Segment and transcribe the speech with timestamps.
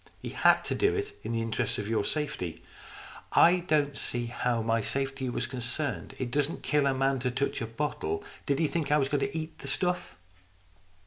[0.19, 2.63] He had to do it in the interests of your safety.""
[3.49, 6.15] I don't see how my safety was concerned.
[6.17, 8.23] It doesn't kill a man to touch a bottle.
[8.47, 10.17] Did he think I was going to eat the stuff?